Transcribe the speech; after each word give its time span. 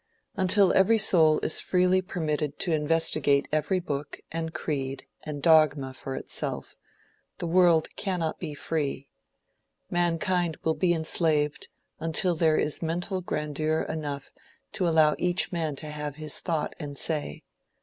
Until 0.35 0.73
every 0.73 0.97
soul 0.97 1.39
is 1.43 1.61
freely 1.61 2.01
permitted 2.01 2.57
to 2.57 2.73
investigate 2.73 3.47
every 3.51 3.79
book, 3.79 4.19
and 4.31 4.51
creed, 4.51 5.05
and 5.21 5.43
dogma 5.43 5.93
for 5.93 6.15
itself, 6.15 6.75
the 7.37 7.45
world 7.45 7.87
cannot 7.95 8.39
be 8.39 8.55
free. 8.55 9.11
Mankind 9.91 10.57
will 10.63 10.73
be 10.73 10.91
enslaved 10.91 11.67
until 11.99 12.33
there 12.33 12.57
is 12.57 12.81
mental 12.81 13.21
grandeur 13.21 13.81
enough 13.83 14.31
to 14.71 14.87
allow 14.87 15.13
each 15.19 15.51
man 15.51 15.75
to 15.75 15.89
have 15.91 16.15
his 16.15 16.39
thought 16.39 16.73
and 16.79 16.97
say. 16.97 17.43